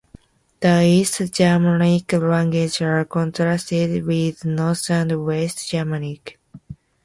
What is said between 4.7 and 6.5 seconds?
and West Germanic.